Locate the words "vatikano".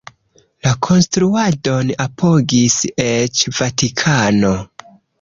3.63-4.57